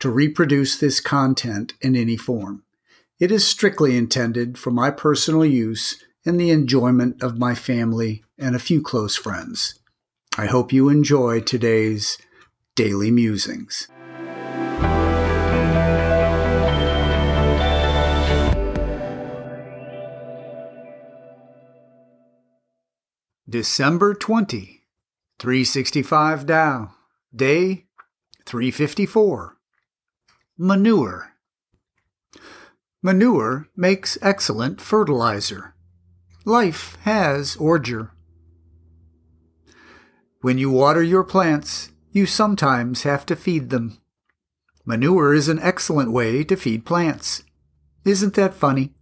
to 0.00 0.10
reproduce 0.10 0.78
this 0.78 1.00
content 1.00 1.74
in 1.80 1.96
any 1.96 2.16
form. 2.16 2.62
It 3.18 3.32
is 3.32 3.46
strictly 3.46 3.96
intended 3.96 4.58
for 4.58 4.70
my 4.70 4.90
personal 4.90 5.44
use 5.44 6.02
and 6.24 6.38
the 6.38 6.50
enjoyment 6.50 7.22
of 7.22 7.38
my 7.38 7.54
family 7.54 8.22
and 8.38 8.54
a 8.54 8.60
few 8.60 8.80
close 8.80 9.16
friends. 9.16 9.78
I 10.36 10.46
hope 10.46 10.72
you 10.72 10.88
enjoy 10.88 11.40
today's 11.40 12.18
Daily 12.76 13.10
Musings. 13.10 13.88
December 23.48 24.14
20, 24.14 24.84
365 25.38 26.46
Tao, 26.46 26.94
Day 27.34 27.86
354. 28.44 29.57
Manure. 30.60 31.34
Manure 33.00 33.68
makes 33.76 34.18
excellent 34.20 34.80
fertilizer. 34.80 35.76
Life 36.44 36.98
has 37.02 37.54
ordure. 37.60 38.10
When 40.40 40.58
you 40.58 40.68
water 40.68 41.00
your 41.00 41.22
plants, 41.22 41.92
you 42.10 42.26
sometimes 42.26 43.04
have 43.04 43.24
to 43.26 43.36
feed 43.36 43.70
them. 43.70 43.98
Manure 44.84 45.32
is 45.32 45.48
an 45.48 45.60
excellent 45.60 46.10
way 46.10 46.42
to 46.42 46.56
feed 46.56 46.84
plants. 46.84 47.44
Isn't 48.04 48.34
that 48.34 48.54
funny? 48.54 48.94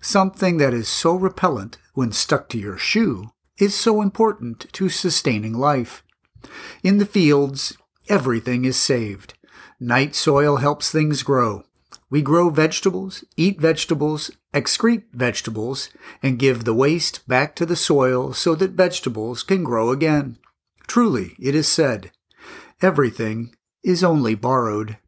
Something 0.00 0.58
that 0.58 0.72
is 0.72 0.86
so 0.86 1.16
repellent 1.16 1.78
when 1.92 2.12
stuck 2.12 2.48
to 2.50 2.58
your 2.58 2.78
shoe 2.78 3.30
is 3.58 3.74
so 3.74 4.00
important 4.00 4.72
to 4.74 4.88
sustaining 4.88 5.54
life. 5.54 6.04
In 6.84 6.98
the 6.98 7.04
fields, 7.04 7.76
everything 8.08 8.64
is 8.64 8.76
saved. 8.76 9.34
Night 9.82 10.14
soil 10.14 10.58
helps 10.58 10.90
things 10.90 11.22
grow. 11.22 11.64
We 12.10 12.20
grow 12.20 12.50
vegetables, 12.50 13.24
eat 13.38 13.58
vegetables, 13.58 14.30
excrete 14.52 15.04
vegetables, 15.14 15.88
and 16.22 16.38
give 16.38 16.64
the 16.64 16.74
waste 16.74 17.26
back 17.26 17.56
to 17.56 17.64
the 17.64 17.76
soil 17.76 18.34
so 18.34 18.54
that 18.56 18.72
vegetables 18.72 19.42
can 19.42 19.64
grow 19.64 19.90
again. 19.90 20.36
Truly, 20.86 21.34
it 21.40 21.54
is 21.54 21.66
said, 21.66 22.10
everything 22.82 23.54
is 23.82 24.04
only 24.04 24.34
borrowed. 24.34 24.98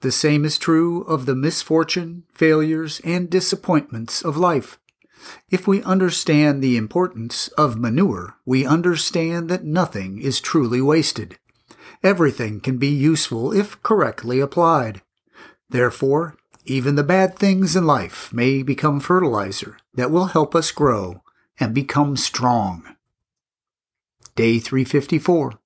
The 0.00 0.12
same 0.12 0.44
is 0.44 0.58
true 0.58 1.02
of 1.04 1.24
the 1.24 1.36
misfortune, 1.36 2.24
failures, 2.34 3.00
and 3.04 3.30
disappointments 3.30 4.20
of 4.20 4.36
life. 4.36 4.78
If 5.50 5.66
we 5.66 5.82
understand 5.84 6.60
the 6.60 6.76
importance 6.76 7.48
of 7.56 7.78
manure, 7.78 8.34
we 8.44 8.66
understand 8.66 9.48
that 9.48 9.64
nothing 9.64 10.20
is 10.20 10.40
truly 10.40 10.82
wasted. 10.82 11.38
Everything 12.02 12.60
can 12.60 12.78
be 12.78 12.88
useful 12.88 13.52
if 13.52 13.82
correctly 13.82 14.40
applied. 14.40 15.02
Therefore, 15.68 16.36
even 16.64 16.94
the 16.94 17.02
bad 17.02 17.36
things 17.36 17.74
in 17.74 17.86
life 17.86 18.32
may 18.32 18.62
become 18.62 19.00
fertilizer 19.00 19.78
that 19.94 20.10
will 20.10 20.26
help 20.26 20.54
us 20.54 20.70
grow 20.70 21.22
and 21.58 21.74
become 21.74 22.16
strong. 22.16 22.96
Day 24.36 24.58
354. 24.58 25.58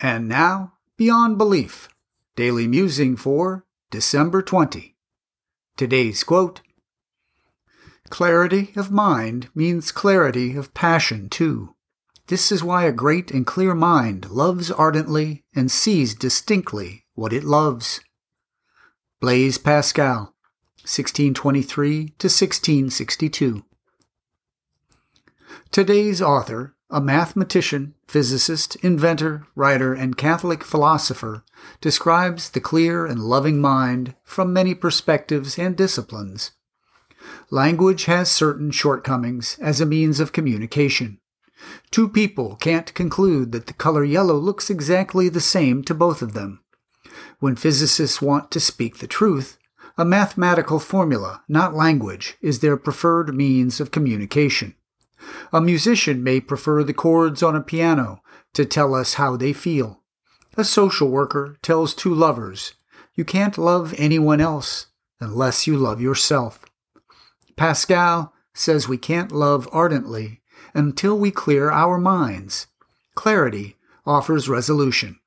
And 0.00 0.28
now, 0.28 0.74
Beyond 0.96 1.38
Belief, 1.38 1.88
Daily 2.36 2.66
Musing 2.66 3.16
for 3.16 3.64
December 3.90 4.42
20. 4.42 4.97
Today's 5.78 6.24
quote 6.24 6.60
Clarity 8.10 8.72
of 8.74 8.90
mind 8.90 9.48
means 9.54 9.92
clarity 9.92 10.56
of 10.56 10.74
passion, 10.74 11.28
too. 11.28 11.76
This 12.26 12.50
is 12.50 12.64
why 12.64 12.82
a 12.82 12.90
great 12.90 13.30
and 13.30 13.46
clear 13.46 13.76
mind 13.76 14.28
loves 14.28 14.72
ardently 14.72 15.44
and 15.54 15.70
sees 15.70 16.16
distinctly 16.16 17.04
what 17.14 17.32
it 17.32 17.44
loves. 17.44 18.00
Blaise 19.20 19.56
Pascal, 19.56 20.34
1623 20.82 22.08
to 22.18 22.26
1662. 22.26 23.64
Today's 25.70 26.20
author, 26.20 26.74
a 26.90 27.00
mathematician, 27.00 27.94
physicist, 28.06 28.76
inventor, 28.76 29.46
writer, 29.54 29.92
and 29.92 30.16
Catholic 30.16 30.64
philosopher, 30.64 31.44
describes 31.80 32.50
the 32.50 32.60
clear 32.60 33.04
and 33.04 33.20
loving 33.20 33.60
mind 33.60 34.14
from 34.24 34.52
many 34.52 34.74
perspectives 34.74 35.58
and 35.58 35.76
disciplines. 35.76 36.52
Language 37.50 38.06
has 38.06 38.30
certain 38.30 38.70
shortcomings 38.70 39.58
as 39.60 39.80
a 39.80 39.86
means 39.86 40.18
of 40.18 40.32
communication. 40.32 41.20
Two 41.90 42.08
people 42.08 42.56
can't 42.56 42.94
conclude 42.94 43.52
that 43.52 43.66
the 43.66 43.72
color 43.74 44.04
yellow 44.04 44.36
looks 44.36 44.70
exactly 44.70 45.28
the 45.28 45.40
same 45.40 45.82
to 45.82 45.94
both 45.94 46.22
of 46.22 46.32
them. 46.32 46.62
When 47.40 47.56
physicists 47.56 48.22
want 48.22 48.50
to 48.52 48.60
speak 48.60 48.98
the 48.98 49.06
truth, 49.06 49.58
a 49.98 50.04
mathematical 50.04 50.78
formula, 50.78 51.42
not 51.48 51.74
language, 51.74 52.36
is 52.40 52.60
their 52.60 52.76
preferred 52.76 53.34
means 53.34 53.80
of 53.80 53.90
communication. 53.90 54.74
A 55.52 55.60
musician 55.60 56.22
may 56.22 56.40
prefer 56.40 56.84
the 56.84 56.92
chords 56.92 57.42
on 57.42 57.56
a 57.56 57.60
piano 57.60 58.22
to 58.54 58.64
tell 58.64 58.94
us 58.94 59.14
how 59.14 59.36
they 59.36 59.52
feel. 59.52 60.02
A 60.56 60.64
social 60.64 61.08
worker 61.08 61.56
tells 61.62 61.94
two 61.94 62.14
lovers, 62.14 62.74
You 63.14 63.24
can't 63.24 63.58
love 63.58 63.94
anyone 63.96 64.40
else 64.40 64.86
unless 65.20 65.66
you 65.66 65.76
love 65.76 66.00
yourself. 66.00 66.64
Pascal 67.56 68.32
says 68.54 68.88
we 68.88 68.98
can't 68.98 69.32
love 69.32 69.68
ardently 69.72 70.40
until 70.74 71.18
we 71.18 71.30
clear 71.30 71.70
our 71.70 71.98
minds. 71.98 72.66
Clarity 73.14 73.76
offers 74.06 74.48
resolution. 74.48 75.18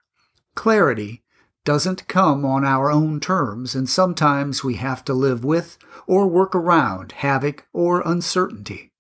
Clarity 0.56 1.23
doesn't 1.63 2.08
come 2.08 2.44
on 2.44 2.66
our 2.66 2.91
own 2.91 3.19
terms, 3.19 3.75
and 3.75 3.88
sometimes 3.88 4.63
we 4.63 4.75
have 4.75 5.03
to 5.06 5.13
live 5.13 5.44
with 5.44 5.78
or 6.08 6.28
work 6.28 6.56
around 6.56 7.12
havoc 7.13 7.68
or 7.72 8.02
uncertainty. 8.02 8.91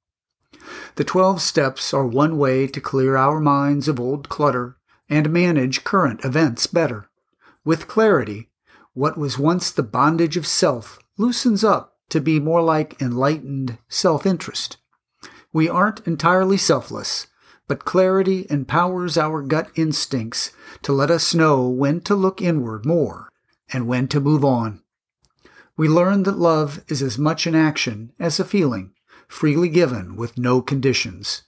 The 0.95 1.03
12 1.03 1.41
steps 1.41 1.93
are 1.93 2.05
one 2.05 2.37
way 2.37 2.67
to 2.67 2.81
clear 2.81 3.15
our 3.15 3.39
minds 3.39 3.87
of 3.87 3.99
old 3.99 4.29
clutter 4.29 4.77
and 5.09 5.31
manage 5.31 5.83
current 5.83 6.23
events 6.23 6.67
better. 6.67 7.09
With 7.63 7.87
clarity, 7.87 8.49
what 8.93 9.17
was 9.17 9.39
once 9.39 9.71
the 9.71 9.83
bondage 9.83 10.37
of 10.37 10.47
self 10.47 10.99
loosens 11.17 11.63
up 11.63 11.97
to 12.09 12.19
be 12.19 12.39
more 12.39 12.61
like 12.61 13.01
enlightened 13.01 13.77
self 13.89 14.25
interest. 14.25 14.77
We 15.53 15.69
aren't 15.69 16.05
entirely 16.07 16.57
selfless, 16.57 17.27
but 17.67 17.85
clarity 17.85 18.45
empowers 18.49 19.17
our 19.17 19.41
gut 19.41 19.69
instincts 19.75 20.51
to 20.81 20.91
let 20.91 21.09
us 21.09 21.33
know 21.33 21.67
when 21.67 22.01
to 22.01 22.15
look 22.15 22.41
inward 22.41 22.85
more 22.85 23.29
and 23.71 23.87
when 23.87 24.07
to 24.09 24.19
move 24.19 24.43
on. 24.43 24.81
We 25.77 25.87
learn 25.87 26.23
that 26.23 26.37
love 26.37 26.83
is 26.87 27.01
as 27.01 27.17
much 27.17 27.47
an 27.47 27.55
action 27.55 28.11
as 28.19 28.39
a 28.39 28.45
feeling 28.45 28.93
freely 29.31 29.69
given 29.69 30.17
with 30.17 30.37
no 30.37 30.61
conditions. 30.61 31.43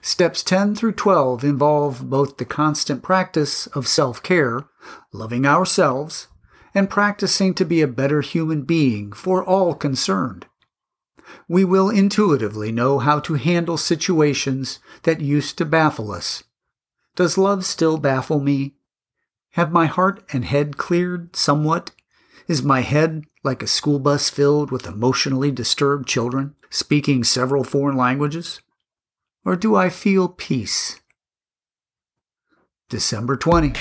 Steps 0.00 0.42
10 0.42 0.74
through 0.74 0.92
12 0.92 1.44
involve 1.44 2.10
both 2.10 2.36
the 2.36 2.44
constant 2.44 3.00
practice 3.02 3.68
of 3.68 3.86
self 3.86 4.22
care, 4.22 4.64
loving 5.12 5.46
ourselves, 5.46 6.26
and 6.74 6.90
practicing 6.90 7.54
to 7.54 7.64
be 7.64 7.80
a 7.80 7.86
better 7.86 8.22
human 8.22 8.62
being 8.62 9.12
for 9.12 9.44
all 9.44 9.72
concerned. 9.72 10.46
We 11.48 11.64
will 11.64 11.88
intuitively 11.90 12.72
know 12.72 12.98
how 12.98 13.20
to 13.20 13.34
handle 13.34 13.76
situations 13.76 14.80
that 15.04 15.20
used 15.20 15.56
to 15.58 15.64
baffle 15.64 16.10
us. 16.10 16.42
Does 17.14 17.38
love 17.38 17.64
still 17.64 17.98
baffle 17.98 18.40
me? 18.40 18.74
Have 19.50 19.70
my 19.70 19.86
heart 19.86 20.24
and 20.32 20.44
head 20.44 20.76
cleared 20.76 21.36
somewhat? 21.36 21.92
Is 22.48 22.62
my 22.62 22.80
head 22.80 23.24
like 23.42 23.62
a 23.62 23.66
school 23.66 23.98
bus 23.98 24.30
filled 24.30 24.70
with 24.70 24.86
emotionally 24.86 25.50
disturbed 25.50 26.08
children 26.08 26.54
speaking 26.70 27.24
several 27.24 27.64
foreign 27.64 27.96
languages? 27.96 28.60
Or 29.44 29.56
do 29.56 29.74
I 29.74 29.88
feel 29.88 30.28
peace? 30.28 31.00
December 32.88 33.36
20. 33.36 33.72